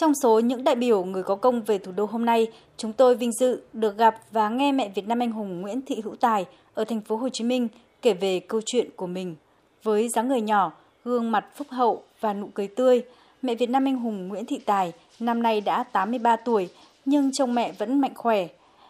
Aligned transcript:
Trong 0.00 0.14
số 0.14 0.38
những 0.38 0.64
đại 0.64 0.74
biểu 0.74 1.04
người 1.04 1.22
có 1.22 1.34
công 1.34 1.62
về 1.62 1.78
thủ 1.78 1.92
đô 1.92 2.04
hôm 2.04 2.24
nay, 2.24 2.46
chúng 2.76 2.92
tôi 2.92 3.14
vinh 3.14 3.32
dự 3.32 3.62
được 3.72 3.98
gặp 3.98 4.16
và 4.32 4.48
nghe 4.48 4.72
mẹ 4.72 4.88
Việt 4.94 5.08
Nam 5.08 5.22
anh 5.22 5.30
hùng 5.30 5.60
Nguyễn 5.60 5.82
Thị 5.82 6.00
Hữu 6.04 6.16
Tài 6.16 6.46
ở 6.74 6.84
thành 6.84 7.00
phố 7.00 7.16
Hồ 7.16 7.28
Chí 7.28 7.44
Minh 7.44 7.68
kể 8.02 8.14
về 8.14 8.40
câu 8.40 8.60
chuyện 8.66 8.88
của 8.96 9.06
mình. 9.06 9.36
Với 9.82 10.08
dáng 10.08 10.28
người 10.28 10.40
nhỏ, 10.40 10.72
gương 11.04 11.30
mặt 11.30 11.46
phúc 11.56 11.66
hậu 11.70 12.02
và 12.20 12.34
nụ 12.34 12.48
cười 12.54 12.68
tươi, 12.68 13.02
mẹ 13.42 13.54
Việt 13.54 13.70
Nam 13.70 13.84
anh 13.84 13.96
hùng 13.96 14.28
Nguyễn 14.28 14.44
Thị 14.46 14.58
Tài 14.58 14.92
năm 15.20 15.42
nay 15.42 15.60
đã 15.60 15.82
83 15.82 16.36
tuổi 16.36 16.68
nhưng 17.04 17.32
chồng 17.32 17.54
mẹ 17.54 17.72
vẫn 17.72 18.00
mạnh 18.00 18.14
khỏe. 18.14 18.48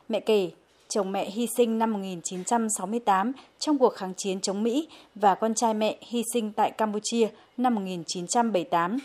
Mẹ 0.09 0.21
kể, 0.21 0.51
chồng 0.89 1.13
mẹ 1.13 1.31
hy 1.31 1.47
sinh 1.57 1.79
năm 1.79 1.93
1968 1.93 3.33
trong 3.59 3.79
cuộc 3.79 3.95
kháng 3.95 4.15
chiến 4.17 4.41
chống 4.41 4.63
Mỹ 4.63 4.89
và 5.15 5.35
con 5.35 5.55
trai 5.55 5.75
mẹ 5.75 5.99
hy 6.01 6.23
sinh 6.33 6.53
tại 6.53 6.71
Campuchia 6.71 7.29
năm 7.57 7.75
1978. 7.75 8.99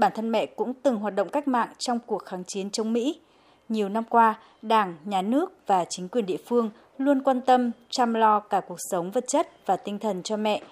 Bản 0.00 0.12
thân 0.14 0.32
mẹ 0.32 0.46
cũng 0.46 0.74
từng 0.74 0.96
hoạt 0.96 1.14
động 1.14 1.28
cách 1.28 1.48
mạng 1.48 1.68
trong 1.78 1.98
cuộc 2.06 2.24
kháng 2.24 2.44
chiến 2.44 2.70
chống 2.70 2.92
Mỹ. 2.92 3.20
Nhiều 3.68 3.88
năm 3.88 4.04
qua, 4.08 4.34
Đảng, 4.62 4.96
Nhà 5.04 5.22
nước 5.22 5.52
và 5.66 5.84
chính 5.88 6.08
quyền 6.08 6.26
địa 6.26 6.36
phương 6.46 6.70
luôn 6.98 7.22
quan 7.22 7.40
tâm, 7.40 7.70
chăm 7.90 8.14
lo 8.14 8.40
cả 8.40 8.60
cuộc 8.60 8.76
sống 8.90 9.10
vật 9.10 9.24
chất 9.28 9.66
và 9.66 9.76
tinh 9.76 9.98
thần 9.98 10.22
cho 10.22 10.36
mẹ. 10.36 10.62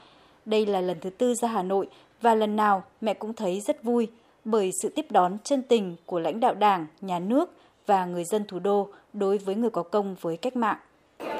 Đây 0.45 0.67
là 0.67 0.81
lần 0.81 1.01
thứ 1.01 1.11
tư 1.11 1.35
ra 1.35 1.49
Hà 1.49 1.63
Nội 1.63 1.89
và 2.21 2.35
lần 2.35 2.57
nào 2.57 2.83
mẹ 3.01 3.15
cũng 3.15 3.35
thấy 3.35 3.61
rất 3.61 3.83
vui 3.83 4.09
bởi 4.45 4.71
sự 4.83 4.93
tiếp 4.97 5.07
đón 5.11 5.37
chân 5.45 5.63
tình 5.63 5.97
của 6.07 6.21
lãnh 6.21 6.41
đạo 6.41 6.55
Đảng, 6.55 6.87
Nhà 7.01 7.19
nước 7.19 7.53
và 7.87 8.07
người 8.07 8.25
dân 8.25 8.45
thủ 8.45 8.59
đô 8.59 8.89
đối 9.13 9.39
với 9.39 9.55
người 9.55 9.71
có 9.71 9.83
công 9.83 10.17
với 10.21 10.37
cách 10.37 10.57
mạng. 10.57 10.79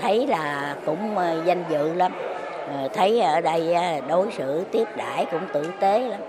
Thấy 0.01 0.27
là 0.27 0.77
cũng 0.87 1.17
ờ, 1.17 1.43
danh 1.47 1.65
dự 1.71 1.93
lắm, 1.95 2.13
ờ, 2.69 2.89
thấy 2.95 3.21
ở 3.21 3.41
đây 3.41 3.75
ờ, 3.75 4.01
đối 4.09 4.33
xử 4.33 4.65
tiếp 4.73 4.89
đãi 4.97 5.27
cũng 5.31 5.43
tử 5.53 5.71
tế 5.81 6.09
lắm. 6.09 6.21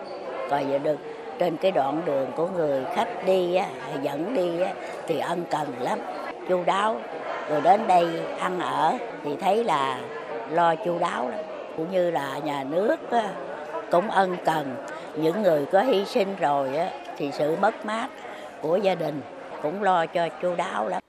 Coi 0.49 0.65
giờ 0.65 0.77
được 0.77 0.99
trên 1.39 1.57
cái 1.57 1.71
đoạn 1.71 2.01
đường 2.05 2.31
của 2.35 2.47
người 2.47 2.85
khách 2.95 3.25
đi 3.25 3.59
dẫn 4.01 4.33
đi 4.33 4.51
thì 5.07 5.19
ân 5.19 5.43
cần 5.49 5.67
lắm, 5.79 5.99
chu 6.49 6.63
đáo. 6.65 7.01
Rồi 7.49 7.61
đến 7.61 7.87
đây 7.87 8.25
ăn 8.39 8.59
ở 8.59 8.97
thì 9.23 9.35
thấy 9.35 9.63
là 9.63 10.01
lo 10.49 10.75
chu 10.75 10.99
đáo 10.99 11.29
lắm. 11.29 11.39
Cũng 11.77 11.91
như 11.91 12.11
là 12.11 12.39
nhà 12.39 12.63
nước 12.63 12.95
cũng 13.91 14.09
ân 14.09 14.37
cần 14.45 14.75
những 15.15 15.41
người 15.41 15.65
có 15.65 15.81
hy 15.81 16.05
sinh 16.05 16.35
rồi 16.39 16.69
thì 17.17 17.31
sự 17.31 17.55
mất 17.61 17.85
mát 17.85 18.07
của 18.61 18.77
gia 18.77 18.95
đình 18.95 19.21
cũng 19.61 19.83
lo 19.83 20.05
cho 20.05 20.27
chu 20.41 20.55
đáo 20.55 20.87
lắm. 20.89 21.03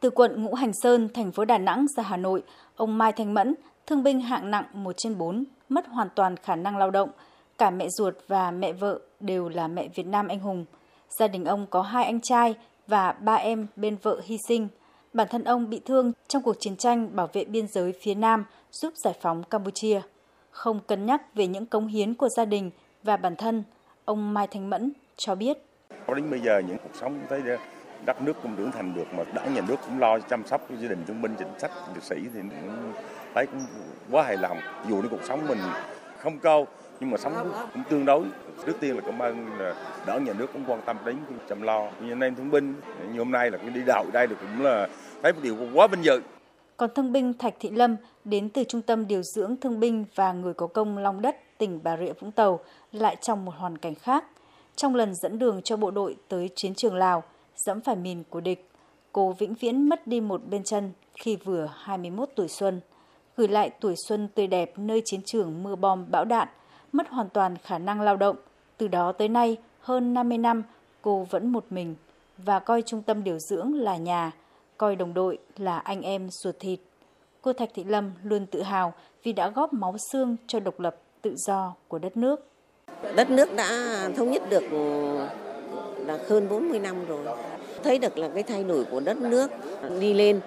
Từ 0.00 0.10
quận 0.10 0.44
Ngũ 0.44 0.54
Hành 0.54 0.72
Sơn, 0.72 1.08
thành 1.14 1.32
phố 1.32 1.44
Đà 1.44 1.58
Nẵng 1.58 1.86
ra 1.96 2.02
Hà 2.02 2.16
Nội, 2.16 2.42
ông 2.76 2.98
Mai 2.98 3.12
Thanh 3.12 3.34
Mẫn, 3.34 3.54
thương 3.86 4.02
binh 4.02 4.20
hạng 4.20 4.50
nặng 4.50 4.64
1 4.72 4.92
trên 4.96 5.18
4, 5.18 5.44
mất 5.68 5.86
hoàn 5.88 6.08
toàn 6.14 6.36
khả 6.36 6.56
năng 6.56 6.76
lao 6.76 6.90
động. 6.90 7.10
Cả 7.62 7.70
mẹ 7.70 7.88
ruột 7.88 8.14
và 8.28 8.50
mẹ 8.50 8.72
vợ 8.72 8.98
đều 9.20 9.48
là 9.48 9.68
mẹ 9.68 9.88
Việt 9.94 10.06
Nam 10.06 10.28
anh 10.28 10.40
hùng. 10.40 10.64
Gia 11.18 11.28
đình 11.28 11.44
ông 11.44 11.66
có 11.70 11.82
hai 11.82 12.04
anh 12.04 12.20
trai 12.20 12.54
và 12.86 13.12
ba 13.12 13.34
em 13.34 13.66
bên 13.76 13.96
vợ 14.02 14.20
hy 14.24 14.38
sinh. 14.48 14.68
Bản 15.12 15.28
thân 15.30 15.44
ông 15.44 15.70
bị 15.70 15.80
thương 15.84 16.12
trong 16.28 16.42
cuộc 16.42 16.56
chiến 16.60 16.76
tranh 16.76 17.16
bảo 17.16 17.28
vệ 17.32 17.44
biên 17.44 17.68
giới 17.68 17.92
phía 18.02 18.14
Nam 18.14 18.44
giúp 18.70 18.92
giải 18.96 19.14
phóng 19.20 19.42
Campuchia. 19.44 20.00
Không 20.50 20.80
cân 20.80 21.06
nhắc 21.06 21.34
về 21.34 21.46
những 21.46 21.66
cống 21.66 21.86
hiến 21.86 22.14
của 22.14 22.28
gia 22.28 22.44
đình 22.44 22.70
và 23.02 23.16
bản 23.16 23.36
thân, 23.36 23.64
ông 24.04 24.34
Mai 24.34 24.46
Thanh 24.46 24.70
Mẫn 24.70 24.92
cho 25.16 25.34
biết. 25.34 25.58
Đến 26.16 26.30
bây 26.30 26.40
giờ 26.40 26.62
những 26.68 26.78
cuộc 26.82 26.94
sống 27.00 27.18
thấy 27.28 27.42
đất 28.04 28.22
nước 28.22 28.36
cũng 28.42 28.56
trưởng 28.56 28.72
thành 28.72 28.94
được 28.94 29.14
mà 29.14 29.24
đảng 29.34 29.54
nhà 29.54 29.60
nước 29.68 29.76
cũng 29.86 29.98
lo 29.98 30.18
chăm 30.18 30.46
sóc 30.46 30.68
gia 30.80 30.88
đình 30.88 31.04
thương 31.06 31.22
binh 31.22 31.34
chính 31.38 31.48
sách 31.58 31.70
liệt 31.94 32.02
sĩ 32.02 32.16
thì 32.34 32.40
cũng 32.40 32.92
thấy 33.34 33.46
cũng 33.46 33.60
quá 34.10 34.22
hài 34.22 34.36
lòng 34.36 34.58
dù 34.88 35.00
cái 35.00 35.10
cuộc 35.10 35.22
sống 35.24 35.48
mình 35.48 35.58
không 36.18 36.38
câu 36.38 36.66
nhưng 37.02 37.10
mà 37.10 37.16
sống 37.16 37.52
cũng 37.74 37.82
tương 37.90 38.04
đối. 38.04 38.24
Trước 38.66 38.72
tiên 38.80 38.94
là 38.96 39.02
cảm 39.06 39.18
ơn 39.18 39.58
là 39.58 39.74
đảng 40.06 40.24
nhà 40.24 40.32
nước 40.32 40.46
cũng 40.52 40.64
quan 40.66 40.80
tâm 40.86 40.96
đến 41.04 41.16
chăm 41.48 41.62
lo. 41.62 41.90
Như 42.00 42.12
anh 42.12 42.20
em 42.20 42.34
thương 42.34 42.50
binh 42.50 42.74
như 43.12 43.18
hôm 43.18 43.30
nay 43.30 43.50
là 43.50 43.58
đi 43.74 43.80
đào 43.86 44.04
đây 44.12 44.28
là 44.28 44.34
cũng 44.40 44.64
là 44.64 44.88
thấy 45.22 45.32
một 45.32 45.38
điều 45.42 45.56
quá 45.74 45.86
vinh 45.86 46.04
dự. 46.04 46.20
Còn 46.76 46.90
thương 46.94 47.12
binh 47.12 47.34
Thạch 47.34 47.54
Thị 47.60 47.70
Lâm 47.70 47.96
đến 48.24 48.48
từ 48.48 48.64
Trung 48.64 48.82
tâm 48.82 49.06
Điều 49.06 49.22
dưỡng 49.22 49.56
Thương 49.56 49.80
binh 49.80 50.04
và 50.14 50.32
Người 50.32 50.54
có 50.54 50.66
công 50.66 50.98
Long 50.98 51.22
Đất, 51.22 51.58
tỉnh 51.58 51.80
Bà 51.82 51.96
Rịa 51.96 52.12
Vũng 52.12 52.32
Tàu 52.32 52.60
lại 52.92 53.16
trong 53.20 53.44
một 53.44 53.52
hoàn 53.56 53.78
cảnh 53.78 53.94
khác. 53.94 54.24
Trong 54.76 54.94
lần 54.94 55.14
dẫn 55.14 55.38
đường 55.38 55.62
cho 55.62 55.76
bộ 55.76 55.90
đội 55.90 56.16
tới 56.28 56.50
chiến 56.54 56.74
trường 56.74 56.94
Lào, 56.94 57.22
dẫm 57.56 57.80
phải 57.80 57.96
mìn 57.96 58.22
của 58.30 58.40
địch, 58.40 58.70
cô 59.12 59.32
vĩnh 59.32 59.54
viễn 59.54 59.88
mất 59.88 60.06
đi 60.06 60.20
một 60.20 60.40
bên 60.50 60.64
chân 60.64 60.92
khi 61.14 61.36
vừa 61.36 61.68
21 61.74 62.28
tuổi 62.36 62.48
xuân, 62.48 62.80
gửi 63.36 63.48
lại 63.48 63.70
tuổi 63.80 63.94
xuân 64.08 64.28
tươi 64.34 64.46
đẹp 64.46 64.72
nơi 64.76 65.02
chiến 65.04 65.20
trường 65.24 65.62
mưa 65.62 65.76
bom 65.76 66.06
bão 66.10 66.24
đạn, 66.24 66.48
mất 66.92 67.08
hoàn 67.08 67.28
toàn 67.28 67.56
khả 67.64 67.78
năng 67.78 68.00
lao 68.00 68.16
động. 68.16 68.36
Từ 68.76 68.88
đó 68.88 69.12
tới 69.12 69.28
nay, 69.28 69.56
hơn 69.80 70.14
50 70.14 70.38
năm, 70.38 70.62
cô 71.02 71.26
vẫn 71.30 71.52
một 71.52 71.64
mình 71.70 71.94
và 72.38 72.58
coi 72.58 72.82
trung 72.82 73.02
tâm 73.02 73.24
điều 73.24 73.38
dưỡng 73.38 73.74
là 73.74 73.96
nhà, 73.96 74.32
coi 74.76 74.96
đồng 74.96 75.14
đội 75.14 75.38
là 75.56 75.78
anh 75.78 76.02
em 76.02 76.28
ruột 76.30 76.54
thịt. 76.60 76.80
Cô 77.42 77.52
Thạch 77.52 77.70
Thị 77.74 77.84
Lâm 77.84 78.12
luôn 78.22 78.46
tự 78.46 78.62
hào 78.62 78.94
vì 79.22 79.32
đã 79.32 79.48
góp 79.48 79.72
máu 79.72 79.96
xương 80.12 80.36
cho 80.46 80.60
độc 80.60 80.80
lập 80.80 80.96
tự 81.22 81.34
do 81.36 81.74
của 81.88 81.98
đất 81.98 82.16
nước. 82.16 82.46
Đất 83.16 83.30
nước 83.30 83.56
đã 83.56 83.98
thống 84.16 84.30
nhất 84.30 84.42
được 84.50 84.62
ừ, 84.70 85.16
là 86.06 86.18
hơn 86.28 86.48
40 86.48 86.78
năm 86.78 87.06
rồi. 87.06 87.36
Thấy 87.82 87.98
được 87.98 88.18
là 88.18 88.28
cái 88.34 88.42
thay 88.42 88.64
đổi 88.64 88.84
của 88.84 89.00
đất 89.00 89.16
nước 89.16 89.50
đi 90.00 90.14
lên. 90.14 90.40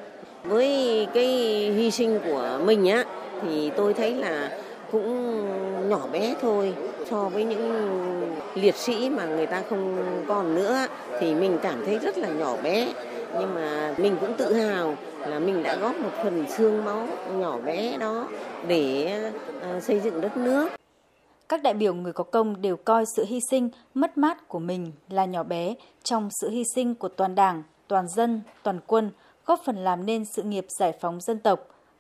Với 0.43 1.07
cái 1.13 1.27
hy 1.71 1.91
sinh 1.91 2.19
của 2.25 2.59
mình 2.65 2.85
á 2.85 3.05
thì 3.41 3.71
tôi 3.77 3.93
thấy 3.93 4.13
là 4.13 4.61
cũng 4.91 5.89
nhỏ 5.89 6.07
bé 6.11 6.35
thôi. 6.41 6.73
So 7.09 7.29
với 7.29 7.43
những 7.43 7.71
liệt 8.55 8.75
sĩ 8.75 9.09
mà 9.09 9.25
người 9.25 9.47
ta 9.47 9.63
không 9.69 10.05
còn 10.27 10.55
nữa 10.55 10.87
thì 11.19 11.33
mình 11.33 11.59
cảm 11.61 11.85
thấy 11.85 11.99
rất 11.99 12.17
là 12.17 12.27
nhỏ 12.27 12.57
bé. 12.63 12.93
Nhưng 13.39 13.55
mà 13.55 13.95
mình 13.97 14.17
cũng 14.21 14.33
tự 14.37 14.53
hào 14.53 14.95
là 15.19 15.39
mình 15.39 15.63
đã 15.63 15.75
góp 15.75 15.95
một 15.95 16.09
phần 16.23 16.45
xương 16.57 16.85
máu 16.85 17.07
nhỏ 17.37 17.57
bé 17.57 17.97
đó 17.97 18.27
để 18.67 19.19
ờ, 19.61 19.79
xây 19.79 19.99
dựng 19.99 20.21
đất 20.21 20.37
nước. 20.37 20.69
Các 21.49 21.63
đại 21.63 21.73
biểu 21.73 21.93
người 21.93 22.13
có 22.13 22.23
công 22.23 22.61
đều 22.61 22.77
coi 22.77 23.05
sự 23.15 23.25
hy 23.27 23.39
sinh, 23.51 23.69
mất 23.93 24.17
mát 24.17 24.47
của 24.47 24.59
mình 24.59 24.91
là 25.09 25.25
nhỏ 25.25 25.43
bé 25.43 25.75
trong 26.03 26.29
sự 26.41 26.49
hy 26.49 26.63
sinh 26.75 26.95
của 26.95 27.07
toàn 27.07 27.35
đảng, 27.35 27.63
toàn 27.87 28.07
dân, 28.07 28.41
toàn 28.63 28.79
quân, 28.87 29.11
góp 29.45 29.59
phần 29.65 29.77
làm 29.77 30.05
nên 30.05 30.25
sự 30.25 30.43
nghiệp 30.43 30.65
giải 30.79 30.93
phóng 31.01 31.21
dân 31.21 31.39
tộc. 31.39 31.59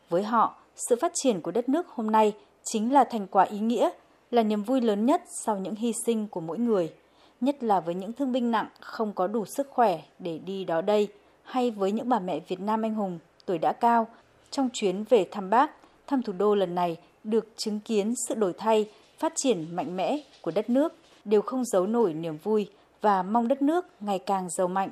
Với 0.09 0.23
họ, 0.23 0.55
sự 0.75 0.95
phát 1.01 1.11
triển 1.15 1.41
của 1.41 1.51
đất 1.51 1.69
nước 1.69 1.87
hôm 1.87 2.11
nay 2.11 2.33
chính 2.65 2.93
là 2.93 3.03
thành 3.03 3.27
quả 3.27 3.43
ý 3.43 3.59
nghĩa, 3.59 3.89
là 4.31 4.43
niềm 4.43 4.63
vui 4.63 4.81
lớn 4.81 5.05
nhất 5.05 5.21
sau 5.45 5.57
những 5.57 5.75
hy 5.75 5.93
sinh 6.05 6.27
của 6.27 6.41
mỗi 6.41 6.59
người, 6.59 6.93
nhất 7.41 7.63
là 7.63 7.79
với 7.79 7.95
những 7.95 8.13
thương 8.13 8.31
binh 8.31 8.51
nặng 8.51 8.67
không 8.79 9.13
có 9.13 9.27
đủ 9.27 9.45
sức 9.45 9.69
khỏe 9.69 10.01
để 10.19 10.37
đi 10.37 10.65
đó 10.65 10.81
đây, 10.81 11.07
hay 11.43 11.71
với 11.71 11.91
những 11.91 12.09
bà 12.09 12.19
mẹ 12.19 12.39
Việt 12.47 12.59
Nam 12.59 12.81
anh 12.81 12.93
hùng 12.93 13.19
tuổi 13.45 13.57
đã 13.57 13.73
cao. 13.73 14.07
Trong 14.51 14.69
chuyến 14.73 15.03
về 15.09 15.27
thăm 15.31 15.49
bác, 15.49 15.71
thăm 16.07 16.21
thủ 16.21 16.33
đô 16.33 16.55
lần 16.55 16.75
này 16.75 16.97
được 17.23 17.53
chứng 17.57 17.79
kiến 17.79 18.13
sự 18.27 18.35
đổi 18.35 18.53
thay 18.53 18.89
phát 19.17 19.33
triển 19.35 19.75
mạnh 19.75 19.97
mẽ 19.97 20.17
của 20.41 20.51
đất 20.51 20.69
nước 20.69 20.93
đều 21.25 21.41
không 21.41 21.65
giấu 21.65 21.87
nổi 21.87 22.13
niềm 22.13 22.37
vui 22.43 22.69
và 23.01 23.23
mong 23.23 23.47
đất 23.47 23.61
nước 23.61 23.85
ngày 23.99 24.19
càng 24.19 24.49
giàu 24.49 24.67
mạnh. 24.67 24.89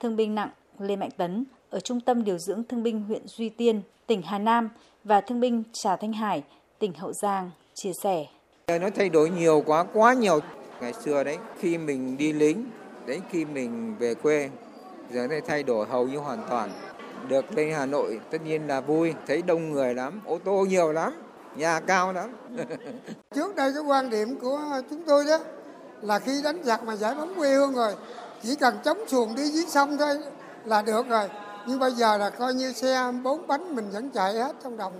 Thương 0.00 0.16
binh 0.16 0.34
nặng 0.34 0.50
Lê 0.78 0.96
Mạnh 0.96 1.10
Tấn 1.16 1.44
ở 1.70 1.80
Trung 1.80 2.00
tâm 2.00 2.24
Điều 2.24 2.38
dưỡng 2.38 2.64
Thương 2.64 2.82
binh 2.82 3.02
huyện 3.02 3.22
Duy 3.26 3.48
Tiên, 3.48 3.82
tỉnh 4.06 4.22
Hà 4.22 4.38
Nam 4.38 4.68
và 5.04 5.20
Thương 5.20 5.40
binh 5.40 5.62
Trà 5.72 5.96
Thanh 5.96 6.12
Hải, 6.12 6.42
tỉnh 6.80 6.92
Hậu 6.94 7.12
Giang 7.12 7.50
chia 7.74 7.92
sẻ. 7.92 8.26
Nó 8.68 8.88
thay 8.96 9.08
đổi 9.08 9.30
nhiều 9.30 9.62
quá, 9.66 9.84
quá 9.92 10.14
nhiều. 10.14 10.40
Ngày 10.80 10.92
xưa 10.92 11.24
đấy, 11.24 11.38
khi 11.58 11.78
mình 11.78 12.16
đi 12.16 12.32
lính, 12.32 12.70
đến 13.06 13.20
khi 13.30 13.44
mình 13.44 13.96
về 13.98 14.14
quê, 14.14 14.50
giờ 15.10 15.26
này 15.26 15.40
thay 15.40 15.62
đổi 15.62 15.86
hầu 15.86 16.08
như 16.08 16.18
hoàn 16.18 16.46
toàn. 16.50 16.70
Được 17.28 17.44
lên 17.56 17.72
Hà 17.72 17.86
Nội 17.86 18.20
tất 18.30 18.38
nhiên 18.44 18.66
là 18.66 18.80
vui, 18.80 19.14
thấy 19.26 19.42
đông 19.42 19.72
người 19.72 19.94
lắm, 19.94 20.20
ô 20.26 20.38
tô 20.38 20.66
nhiều 20.68 20.92
lắm 20.92 21.12
nhà 21.56 21.80
cao 21.80 22.12
lắm 22.12 22.36
trước 23.34 23.56
đây 23.56 23.72
cái 23.74 23.82
quan 23.82 24.10
điểm 24.10 24.38
của 24.40 24.60
chúng 24.90 25.02
tôi 25.06 25.24
đó 25.24 25.38
là 26.02 26.18
khi 26.18 26.42
đánh 26.44 26.62
giặc 26.64 26.84
mà 26.84 26.96
giải 26.96 27.14
phóng 27.18 27.34
quê 27.34 27.54
hương 27.54 27.74
rồi 27.74 27.94
chỉ 28.42 28.56
cần 28.56 28.78
chống 28.84 28.98
xuồng 29.08 29.34
đi 29.34 29.42
dưới 29.42 29.64
sông 29.68 29.96
thôi 29.98 30.18
là 30.64 30.82
được 30.82 31.08
rồi 31.08 31.28
nhưng 31.66 31.78
bây 31.78 31.92
giờ 31.92 32.16
là 32.16 32.30
coi 32.30 32.54
như 32.54 32.72
xe 32.72 33.12
bốn 33.24 33.46
bánh 33.46 33.74
mình 33.74 33.90
vẫn 33.92 34.10
chạy 34.10 34.34
hết 34.34 34.56
trong 34.64 34.76
đồng 34.76 34.92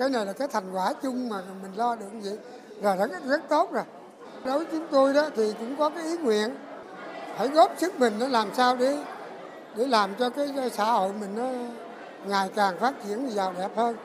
cái 0.00 0.10
này 0.10 0.26
là 0.26 0.32
cái 0.32 0.48
thành 0.48 0.72
quả 0.72 0.92
chung 1.02 1.28
mà 1.28 1.42
mình 1.62 1.72
lo 1.76 1.96
được 1.96 2.06
gì? 2.20 2.30
Là 2.82 2.96
rất 2.96 3.24
rất 3.24 3.48
tốt 3.48 3.72
rồi. 3.72 3.84
Đối 4.44 4.58
với 4.58 4.66
chúng 4.70 4.86
tôi 4.90 5.14
đó 5.14 5.30
thì 5.36 5.52
cũng 5.58 5.76
có 5.76 5.88
cái 5.90 6.04
ý 6.04 6.16
nguyện. 6.16 6.54
Phải 7.36 7.48
góp 7.48 7.72
sức 7.78 8.00
mình 8.00 8.12
nó 8.18 8.28
làm 8.28 8.48
sao 8.54 8.76
để 8.76 9.04
để 9.76 9.86
làm 9.86 10.10
cho 10.18 10.30
cái 10.30 10.48
xã 10.72 10.84
hội 10.84 11.12
mình 11.20 11.30
nó 11.36 11.50
ngày 12.26 12.50
càng 12.54 12.78
phát 12.78 12.94
triển 13.04 13.30
giàu 13.30 13.54
đẹp 13.58 13.76
hơn. 13.76 13.96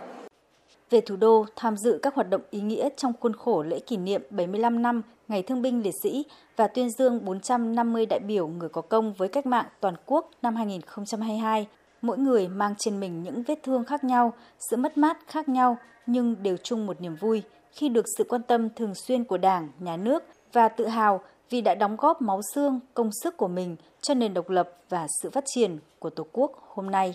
Về 0.89 1.01
thủ 1.01 1.15
đô, 1.15 1.45
tham 1.55 1.77
dự 1.77 1.99
các 2.01 2.15
hoạt 2.15 2.29
động 2.29 2.41
ý 2.49 2.61
nghĩa 2.61 2.89
trong 2.97 3.13
khuôn 3.19 3.33
khổ 3.33 3.63
lễ 3.63 3.79
kỷ 3.79 3.97
niệm 3.97 4.21
75 4.29 4.81
năm 4.81 5.01
Ngày 5.27 5.43
Thương 5.43 5.61
binh 5.61 5.83
Liệt 5.83 5.95
sĩ 6.03 6.25
và 6.55 6.67
tuyên 6.67 6.89
dương 6.89 7.25
450 7.25 8.05
đại 8.05 8.19
biểu 8.19 8.47
người 8.47 8.69
có 8.69 8.81
công 8.81 9.13
với 9.13 9.27
cách 9.27 9.45
mạng 9.45 9.65
toàn 9.79 9.95
quốc 10.05 10.29
năm 10.41 10.55
2022. 10.55 11.67
Mỗi 12.05 12.17
người 12.17 12.47
mang 12.47 12.75
trên 12.77 12.99
mình 12.99 13.23
những 13.23 13.43
vết 13.43 13.59
thương 13.63 13.83
khác 13.83 14.03
nhau, 14.03 14.33
sự 14.69 14.77
mất 14.77 14.97
mát 14.97 15.17
khác 15.27 15.49
nhau 15.49 15.77
nhưng 16.05 16.43
đều 16.43 16.57
chung 16.57 16.85
một 16.85 17.01
niềm 17.01 17.15
vui 17.15 17.43
khi 17.71 17.89
được 17.89 18.05
sự 18.17 18.23
quan 18.29 18.41
tâm 18.41 18.69
thường 18.69 18.95
xuyên 18.95 19.23
của 19.23 19.37
Đảng, 19.37 19.69
Nhà 19.79 19.97
nước 19.97 20.23
và 20.53 20.69
tự 20.69 20.87
hào 20.87 21.21
vì 21.49 21.61
đã 21.61 21.75
đóng 21.75 21.95
góp 21.95 22.21
máu 22.21 22.41
xương, 22.53 22.79
công 22.93 23.09
sức 23.23 23.37
của 23.37 23.47
mình 23.47 23.75
cho 24.01 24.13
nền 24.13 24.33
độc 24.33 24.49
lập 24.49 24.69
và 24.89 25.07
sự 25.21 25.29
phát 25.29 25.43
triển 25.47 25.79
của 25.99 26.09
Tổ 26.09 26.25
quốc 26.31 26.51
hôm 26.73 26.91
nay. 26.91 27.13